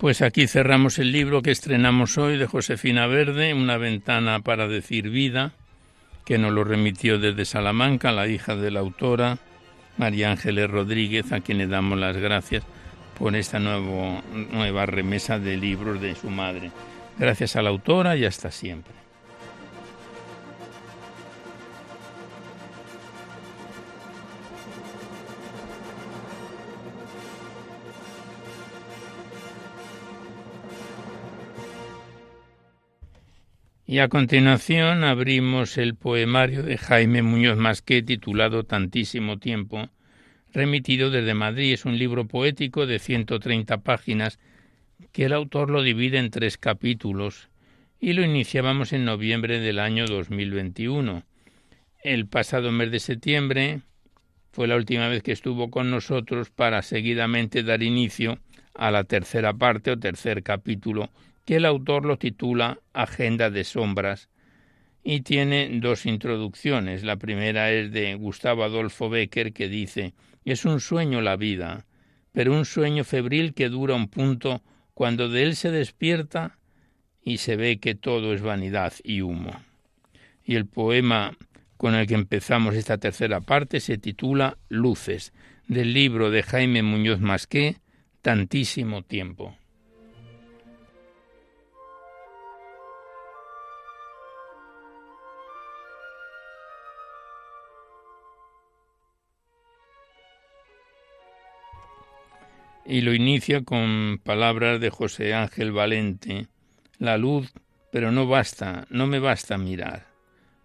[0.00, 5.10] Pues aquí cerramos el libro que estrenamos hoy de Josefina Verde, Una ventana para decir
[5.10, 5.52] vida,
[6.24, 9.36] que nos lo remitió desde Salamanca la hija de la autora,
[9.98, 12.62] María Ángeles Rodríguez, a quien le damos las gracias
[13.18, 16.70] por esta nuevo, nueva remesa de libros de su madre.
[17.18, 18.99] Gracias a la autora y hasta siempre.
[33.90, 39.88] Y a continuación abrimos el poemario de Jaime Muñoz Masqué titulado Tantísimo tiempo,
[40.52, 41.72] remitido desde Madrid.
[41.72, 44.38] Es un libro poético de 130 páginas
[45.10, 47.48] que el autor lo divide en tres capítulos
[47.98, 51.24] y lo iniciábamos en noviembre del año 2021.
[52.04, 53.80] El pasado mes de septiembre
[54.52, 58.38] fue la última vez que estuvo con nosotros para seguidamente dar inicio
[58.72, 61.10] a la tercera parte o tercer capítulo
[61.44, 64.28] que el autor lo titula Agenda de Sombras
[65.02, 67.04] y tiene dos introducciones.
[67.04, 70.14] La primera es de Gustavo Adolfo Becker que dice
[70.44, 71.86] Es un sueño la vida,
[72.32, 74.62] pero un sueño febril que dura un punto
[74.94, 76.58] cuando de él se despierta
[77.22, 79.60] y se ve que todo es vanidad y humo.
[80.44, 81.36] Y el poema
[81.76, 85.32] con el que empezamos esta tercera parte se titula Luces,
[85.66, 87.76] del libro de Jaime Muñoz Masqué,
[88.22, 89.56] Tantísimo tiempo.
[102.84, 106.48] Y lo inicia con palabras de José Ángel Valente.
[106.98, 107.52] La luz,
[107.92, 110.06] pero no basta, no me basta mirar.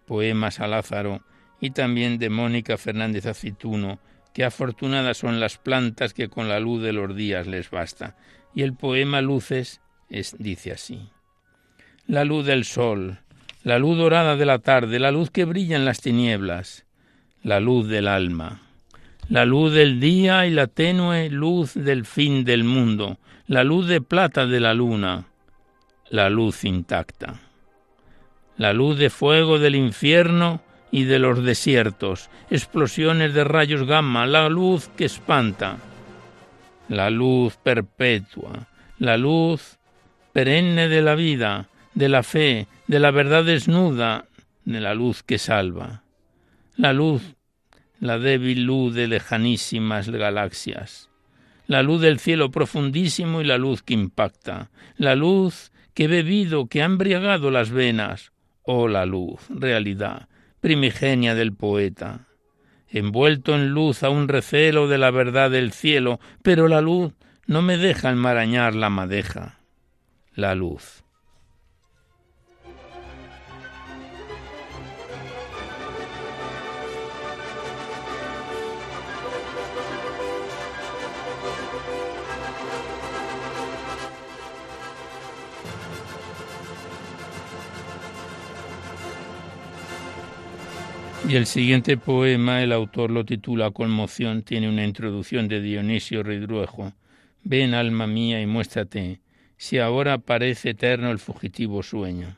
[0.06, 1.22] Poemas a Lázaro
[1.60, 3.98] y también de Mónica Fernández Acituno,
[4.32, 8.16] que afortunadas son las plantas que con la luz de los días les basta.
[8.54, 11.08] Y el poema Luces es, dice así.
[12.06, 13.20] La luz del sol,
[13.62, 16.86] la luz dorada de la tarde, la luz que brilla en las tinieblas,
[17.42, 18.65] la luz del alma,
[19.28, 24.00] la luz del día y la tenue luz del fin del mundo, la luz de
[24.00, 25.26] plata de la luna,
[26.10, 27.40] la luz intacta,
[28.56, 34.48] la luz de fuego del infierno y de los desiertos, explosiones de rayos gamma, la
[34.48, 35.78] luz que espanta,
[36.88, 38.68] la luz perpetua,
[38.98, 39.78] la luz
[40.32, 44.26] perenne de la vida, de la fe, de la verdad desnuda,
[44.64, 46.02] de la luz que salva,
[46.76, 47.35] la luz
[48.00, 51.10] la débil luz de lejanísimas galaxias,
[51.66, 56.66] la luz del cielo profundísimo y la luz que impacta, la luz que he bebido,
[56.66, 58.32] que ha embriagado las venas,
[58.62, 60.28] oh la luz, realidad,
[60.60, 62.26] primigenia del poeta,
[62.88, 67.12] envuelto en luz a un recelo de la verdad del cielo, pero la luz
[67.46, 69.60] no me deja enmarañar la madeja,
[70.34, 71.05] la luz.
[91.28, 96.92] Y el siguiente poema, el autor lo titula Conmoción, tiene una introducción de Dionisio Ridruejo.
[97.42, 99.18] Ven, alma mía, y muéstrate,
[99.56, 102.36] si ahora parece eterno el fugitivo sueño.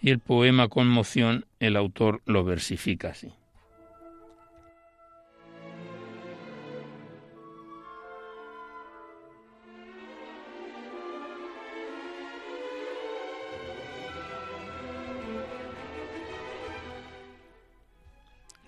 [0.00, 3.32] Y el poema Conmoción, el autor lo versifica así.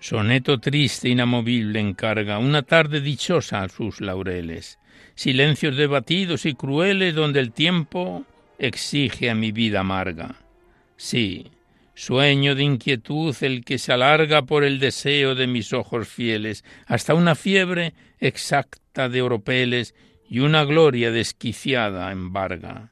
[0.09, 4.79] Soneto triste, inamovible encarga una tarde dichosa a sus laureles,
[5.15, 8.23] silencios debatidos y crueles donde el tiempo
[8.57, 10.37] exige a mi vida amarga.
[10.95, 11.51] Sí,
[11.93, 17.13] sueño de inquietud el que se alarga por el deseo de mis ojos fieles, hasta
[17.13, 19.93] una fiebre exacta de oropeles
[20.29, 22.91] y una gloria desquiciada embarga.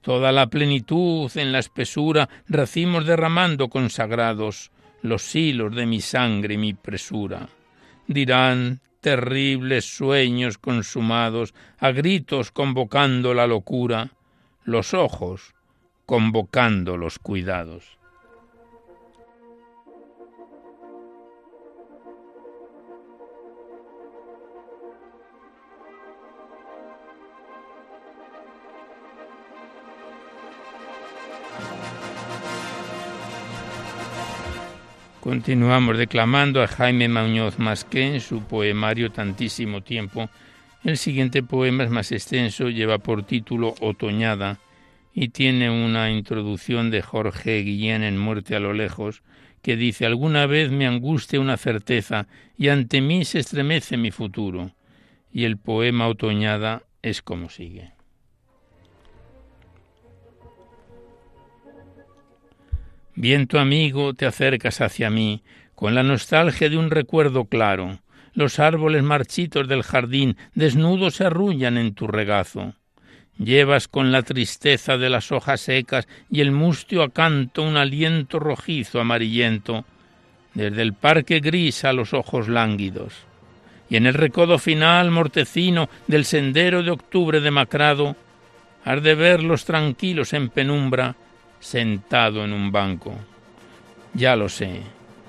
[0.00, 4.72] Toda la plenitud en la espesura racimos derramando consagrados,
[5.02, 7.48] los hilos de mi sangre y mi presura.
[8.06, 14.10] Dirán terribles sueños consumados, a gritos convocando la locura,
[14.64, 15.54] los ojos
[16.06, 17.97] convocando los cuidados.
[35.28, 40.30] Continuamos declamando a Jaime Muñoz Masqué en su poemario Tantísimo Tiempo.
[40.82, 44.58] El siguiente poema es más extenso, lleva por título Otoñada
[45.12, 49.22] y tiene una introducción de Jorge Guillén en Muerte a lo lejos,
[49.60, 52.26] que dice Alguna vez me angustia una certeza
[52.56, 54.72] y ante mí se estremece mi futuro.
[55.30, 57.97] Y el poema Otoñada es como sigue.
[63.20, 65.42] Viento amigo, te acercas hacia mí,
[65.74, 67.98] con la nostalgia de un recuerdo claro.
[68.32, 72.74] Los árboles marchitos del jardín desnudos se arrullan en tu regazo.
[73.36, 79.00] Llevas con la tristeza de las hojas secas y el mustio acanto un aliento rojizo
[79.00, 79.84] amarillento,
[80.54, 83.14] desde el parque gris a los ojos lánguidos.
[83.90, 88.14] Y en el recodo final mortecino del sendero de octubre demacrado,
[88.84, 91.16] has de verlos tranquilos en penumbra,
[91.60, 93.14] sentado en un banco.
[94.14, 94.82] Ya lo sé.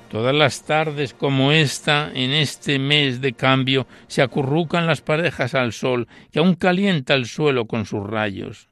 [0.09, 5.71] Todas las tardes como esta, en este mes de cambio, se acurrucan las parejas al
[5.71, 8.69] sol, que aún calienta el suelo con sus rayos.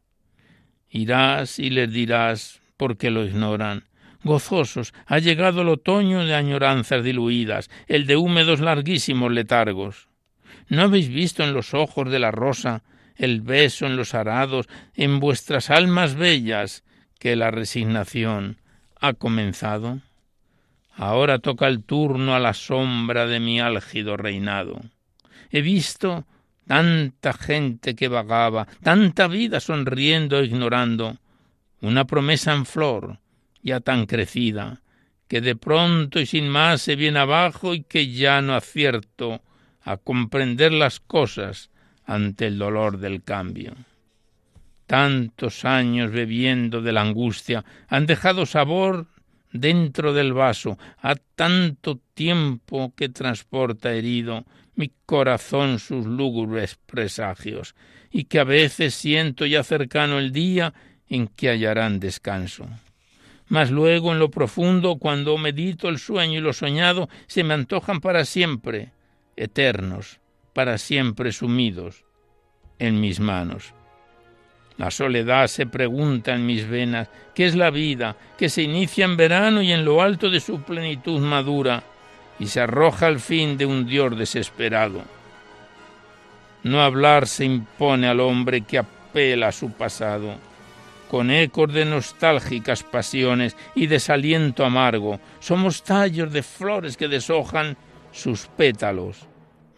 [0.90, 3.84] Irás y les dirás, porque lo ignoran,
[4.24, 10.08] gozosos, ha llegado el otoño de añoranzas diluidas, el de húmedos larguísimos letargos.
[10.70, 12.84] ¿No habéis visto en los ojos de la rosa
[13.18, 16.84] el beso en los arados, en vuestras almas bellas,
[17.20, 18.58] que la resignación
[19.00, 20.00] ha comenzado.
[20.96, 24.82] Ahora toca el turno a la sombra de mi álgido reinado.
[25.52, 26.26] He visto
[26.66, 31.18] tanta gente que vagaba, tanta vida sonriendo e ignorando,
[31.82, 33.20] una promesa en flor,
[33.62, 34.82] ya tan crecida,
[35.28, 39.42] que de pronto y sin más se viene abajo y que ya no acierto
[39.82, 41.70] a comprender las cosas
[42.06, 43.74] ante el dolor del cambio.
[44.88, 49.08] Tantos años bebiendo de la angustia han dejado sabor
[49.52, 57.76] dentro del vaso, a tanto tiempo que transporta herido mi corazón sus lúgubres presagios,
[58.12, 60.74] y que a veces siento ya cercano el día
[61.10, 62.68] en que hallarán descanso.
[63.48, 68.02] Mas luego en lo profundo, cuando medito el sueño y lo soñado, se me antojan
[68.02, 68.92] para siempre,
[69.36, 70.20] eternos,
[70.54, 72.06] para siempre sumidos
[72.80, 73.74] en mis manos.
[74.78, 78.16] La soledad se pregunta en mis venas, ¿qué es la vida?
[78.38, 81.84] que se inicia en verano y en lo alto de su plenitud madura,
[82.40, 85.02] y se arroja al fin de un Dios desesperado.
[86.64, 90.36] No hablar se impone al hombre que apela a su pasado,
[91.08, 97.78] con ecos de nostálgicas pasiones y desaliento amargo, somos tallos de flores que deshojan
[98.12, 99.26] sus pétalos,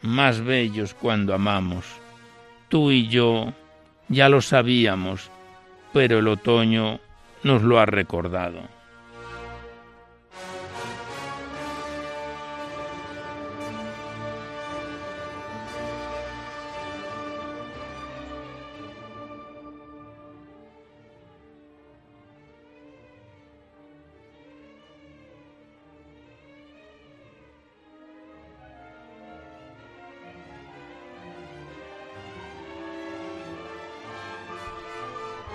[0.01, 1.85] más bellos cuando amamos.
[2.67, 3.53] Tú y yo,
[4.09, 5.31] ya lo sabíamos,
[5.93, 6.99] pero el otoño
[7.43, 8.78] nos lo ha recordado.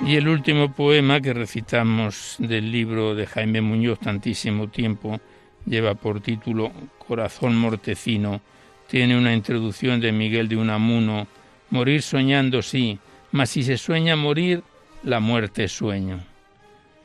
[0.06, 5.18] Y el último poema que recitamos del libro de Jaime Muñoz, Tantísimo Tiempo,
[5.64, 8.42] lleva por título Corazón Mortecino,
[8.86, 11.26] tiene una introducción de Miguel de Unamuno,
[11.70, 12.98] Morir soñando sí,
[13.32, 14.62] mas si se sueña morir,
[15.02, 16.20] la muerte es sueño.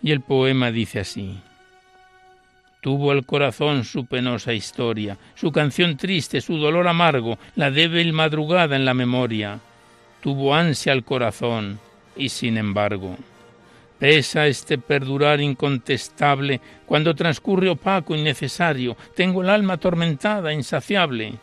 [0.04, 1.40] Y el poema dice así.
[2.82, 8.76] Tuvo el corazón su penosa historia, su canción triste, su dolor amargo, la débil madrugada
[8.76, 9.60] en la memoria.
[10.22, 11.80] Tuvo ansia el corazón,
[12.20, 13.18] y sin embargo,
[13.98, 21.34] pesa este perdurar incontestable, cuando transcurre opaco, innecesario, tengo el alma atormentada, insaciable.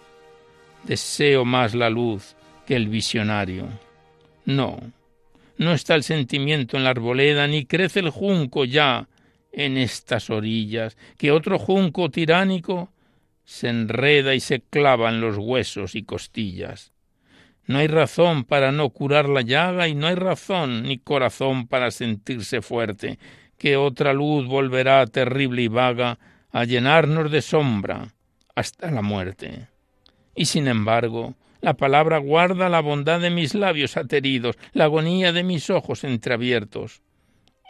[0.84, 3.66] Deseo más la luz que el visionario.
[4.44, 4.78] No,
[5.58, 9.08] no está el sentimiento en la arboleda, ni crece el junco ya,
[9.52, 12.90] en estas orillas, que otro junco tiránico
[13.46, 16.92] se enreda y se clava en los huesos y costillas.
[17.66, 21.90] No hay razón para no curar la llaga y no hay razón ni corazón para
[21.90, 23.18] sentirse fuerte,
[23.58, 26.18] que otra luz volverá terrible y vaga
[26.52, 28.14] a llenarnos de sombra
[28.54, 29.68] hasta la muerte.
[30.34, 35.42] Y sin embargo, la palabra guarda la bondad de mis labios ateridos, la agonía de
[35.42, 37.02] mis ojos entreabiertos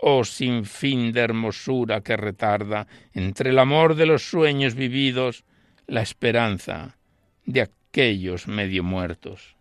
[0.01, 5.44] oh sin fin de hermosura que retarda entre el amor de los sueños vividos
[5.86, 6.97] la esperanza
[7.44, 9.55] de aquellos medio muertos.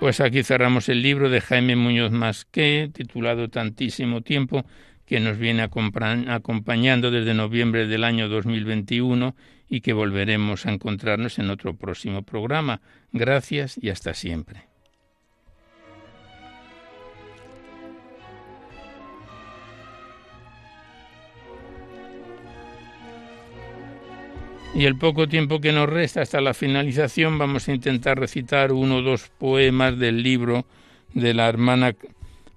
[0.00, 4.64] Pues aquí cerramos el libro de Jaime Muñoz Masqué, titulado Tantísimo tiempo,
[5.04, 9.34] que nos viene acompañando desde noviembre del año 2021
[9.68, 12.80] y que volveremos a encontrarnos en otro próximo programa.
[13.12, 14.67] Gracias y hasta siempre.
[24.78, 28.98] Y el poco tiempo que nos resta hasta la finalización vamos a intentar recitar uno
[28.98, 30.66] o dos poemas del libro
[31.14, 31.96] de la hermana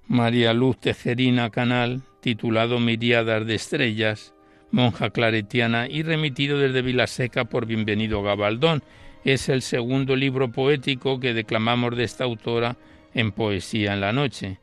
[0.06, 4.34] María Luz Tejerina Canal, titulado Miriadas de Estrellas,
[4.70, 8.84] monja claretiana y remitido desde Vilaseca por Bienvenido Gabaldón.
[9.24, 12.76] Es el segundo libro poético que declamamos de esta autora
[13.14, 14.60] en Poesía en la Noche.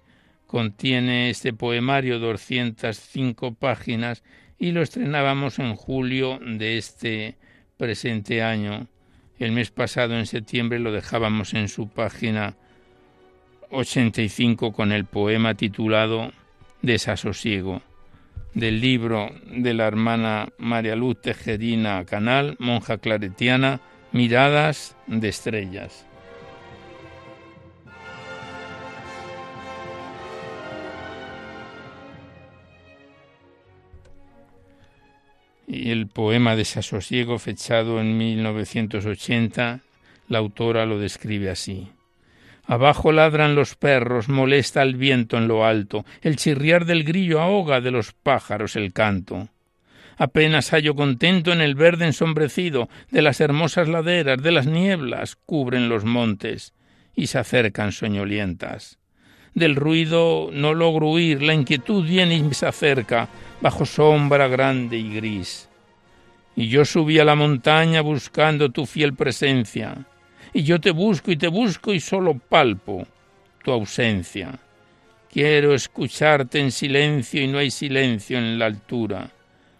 [0.48, 4.24] Contiene este poemario 205 páginas
[4.58, 7.36] y lo estrenábamos en julio de este
[7.80, 8.88] presente año.
[9.40, 12.56] El mes pasado, en septiembre, lo dejábamos en su página
[13.72, 16.34] 85 con el poema titulado
[16.82, 17.82] Desasosiego,
[18.54, 23.80] del libro de la hermana María Luz Tejerina Canal, monja claretiana,
[24.12, 26.06] Miradas de Estrellas.
[35.72, 39.82] Y el poema Desasosiego, fechado en 1980,
[40.28, 41.90] la autora lo describe así.
[42.66, 47.82] Abajo ladran los perros, molesta el viento en lo alto, el chirriar del grillo ahoga
[47.82, 49.50] de los pájaros el canto.
[50.18, 55.88] Apenas hallo contento en el verde ensombrecido de las hermosas laderas, de las nieblas cubren
[55.88, 56.74] los montes
[57.16, 58.99] y se acercan soñolientas.
[59.60, 63.28] Del ruido no logro huir, la inquietud viene y se acerca,
[63.60, 65.68] bajo sombra grande y gris.
[66.56, 70.06] Y yo subí a la montaña buscando tu fiel presencia
[70.54, 73.06] y yo te busco y te busco y solo palpo
[73.62, 74.58] tu ausencia.
[75.30, 79.30] Quiero escucharte en silencio y no hay silencio en la altura.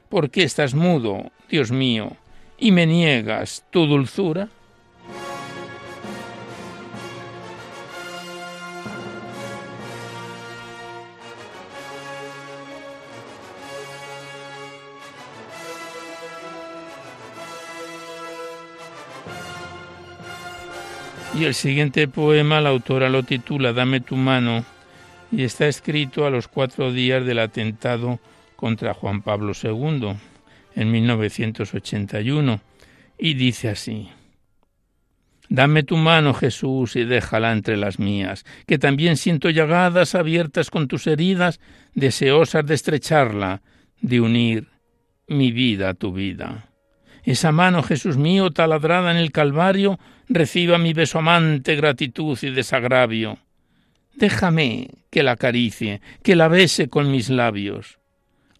[0.10, 2.18] ¿Por qué estás mudo, Dios mío,
[2.58, 4.50] y me niegas tu dulzura?
[21.40, 24.66] Y el siguiente poema la autora lo titula Dame tu mano
[25.32, 28.20] y está escrito a los cuatro días del atentado
[28.58, 30.18] contra Juan Pablo II
[30.76, 32.60] en 1981
[33.18, 34.10] y dice así.
[35.48, 40.90] Dame tu mano, Jesús, y déjala entre las mías, que también siento llagadas abiertas con
[40.90, 41.62] tus heridas,
[41.94, 43.62] deseosas de estrecharla,
[44.02, 44.68] de unir
[45.30, 46.66] mi vida a tu vida.
[47.24, 50.00] Esa mano, Jesús mío, taladrada en el Calvario,
[50.30, 53.40] reciba mi beso amante, gratitud y desagravio.
[54.16, 58.00] Déjame que la acaricie, que la bese con mis labios.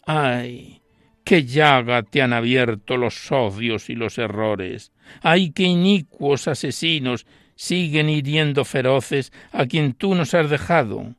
[0.04, 0.82] Ay,
[1.24, 4.92] qué llaga te han abierto los odios y los errores.
[5.22, 11.14] Ay, qué inicuos asesinos siguen hiriendo feroces a quien tú nos has dejado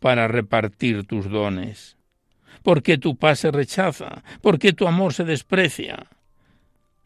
[0.00, 1.96] para repartir tus dones.
[2.62, 4.24] ¿Por qué tu paz se rechaza?
[4.42, 6.08] ¿Por qué tu amor se desprecia?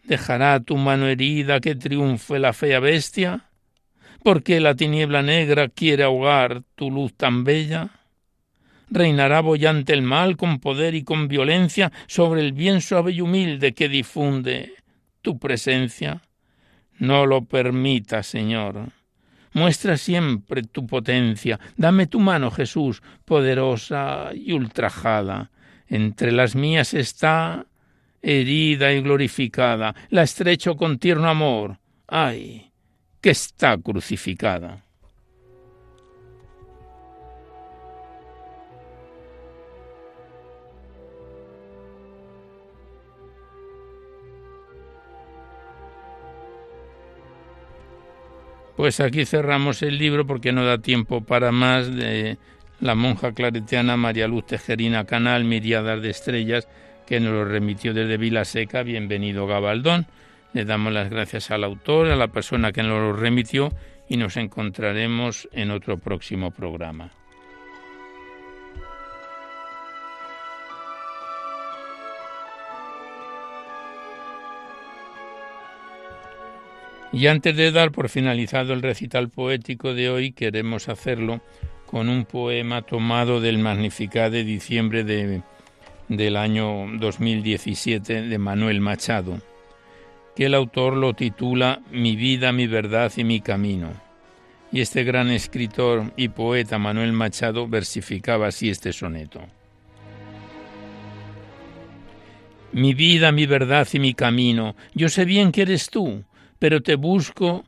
[0.09, 3.51] ¿Dejará tu mano herida que triunfe la fea bestia?
[4.25, 7.91] ¿Por qué la tiniebla negra quiere ahogar tu luz tan bella?
[8.89, 13.75] ¿Reinará bollante el mal con poder y con violencia sobre el bien suave y humilde
[13.75, 14.73] que difunde
[15.21, 16.23] tu presencia?
[16.99, 18.89] No lo permita, Señor.
[19.53, 21.61] Muestra siempre tu potencia.
[21.77, 25.51] Dame tu mano, Jesús, poderosa y ultrajada.
[25.87, 27.67] Entre las mías está
[28.29, 29.95] herida y glorificada.
[30.11, 31.79] La estrecho con tierno amor.
[32.07, 32.69] ¡Ay!
[33.21, 34.85] que está crucificada.
[48.77, 52.39] Pues aquí cerramos el libro porque no da tiempo para más de
[52.79, 56.69] la monja claretiana María Luz Tejerina Canal, Miriadas de Estrellas,
[57.09, 58.83] que nos lo remitió desde Vilaseca.
[58.83, 60.07] Bienvenido Gabaldón.
[60.53, 63.73] Le damos las gracias al autor, a la persona que nos lo remitió
[64.11, 67.11] y nos encontraremos en otro próximo programa.
[77.11, 81.41] Y antes de dar por finalizado el recital poético de hoy, queremos hacerlo
[81.87, 85.41] con un poema tomado del Magnificat de diciembre de,
[86.09, 89.41] del año 2017 de Manuel Machado,
[90.35, 93.93] que el autor lo titula Mi vida, mi verdad y mi camino.
[94.71, 99.41] Y este gran escritor y poeta Manuel Machado versificaba así este soneto.
[102.73, 106.25] Mi vida, mi verdad y mi camino, yo sé bien que eres tú,
[106.59, 107.65] pero te busco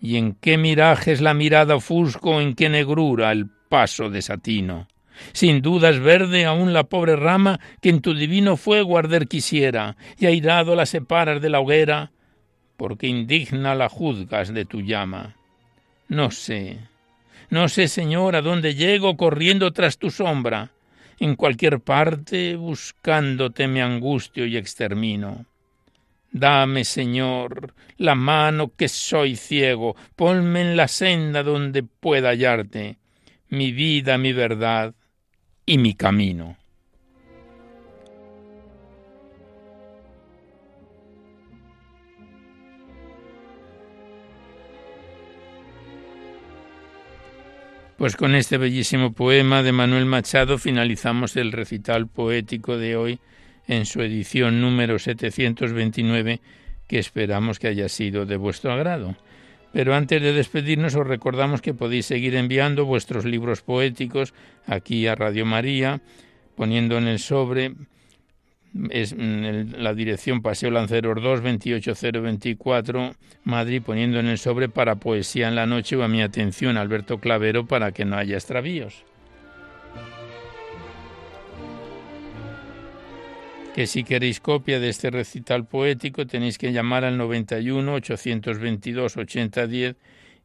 [0.00, 4.86] y en qué mirajes la mirada ofusco, en qué negrura el paso desatino.
[5.32, 9.96] Sin duda es verde aún la pobre rama que en tu divino fuego arder quisiera,
[10.18, 12.12] y airado la separas de la hoguera,
[12.76, 15.36] porque indigna la juzgas de tu llama.
[16.08, 16.78] No sé,
[17.48, 20.70] no sé, Señor, a dónde llego corriendo tras tu sombra.
[21.18, 25.46] En cualquier parte buscándote me angustio y extermino.
[26.32, 32.98] Dame, Señor, la mano que soy ciego, ponme en la senda donde pueda hallarte,
[33.48, 34.94] mi vida, mi verdad
[35.66, 36.56] y mi camino.
[47.98, 53.20] Pues con este bellísimo poema de Manuel Machado finalizamos el recital poético de hoy
[53.66, 56.40] en su edición número 729,
[56.86, 59.16] que esperamos que haya sido de vuestro agrado.
[59.76, 64.32] Pero antes de despedirnos os recordamos que podéis seguir enviando vuestros libros poéticos
[64.64, 66.00] aquí a Radio María,
[66.56, 67.74] poniendo en el sobre
[68.88, 75.56] es la dirección Paseo Lanceros 2, 28024, Madrid, poniendo en el sobre para Poesía en
[75.56, 79.04] la Noche o a mi atención Alberto Clavero para que no haya extravíos.
[83.76, 89.96] Que si queréis copia de este recital poético tenéis que llamar al 91 822 8010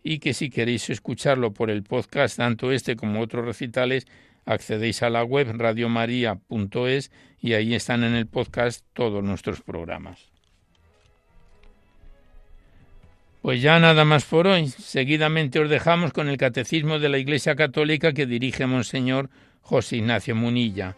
[0.04, 4.06] y que si queréis escucharlo por el podcast, tanto este como otros recitales,
[4.46, 7.10] accedéis a la web radiomaria.es
[7.40, 10.30] y ahí están en el podcast todos nuestros programas.
[13.42, 14.68] Pues ya nada más por hoy.
[14.68, 19.30] Seguidamente os dejamos con el Catecismo de la Iglesia Católica que dirige Monseñor
[19.62, 20.98] José Ignacio Munilla